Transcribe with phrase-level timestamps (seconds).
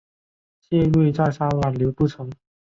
[0.61, 2.27] 谢端再三挽留不成。